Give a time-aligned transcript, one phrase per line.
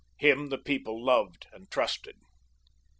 [0.17, 2.17] Him the people loved and trusted.